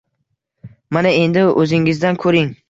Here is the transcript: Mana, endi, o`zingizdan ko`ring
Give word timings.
Mana, 0.97 1.11
endi, 1.27 1.45
o`zingizdan 1.65 2.19
ko`ring 2.25 2.51